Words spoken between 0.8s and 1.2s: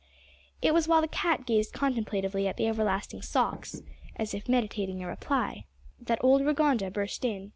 while the